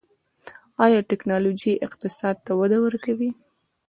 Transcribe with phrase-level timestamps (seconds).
[0.85, 3.29] آیا ټیکنالوژي اقتصاد ته وده ورکوي؟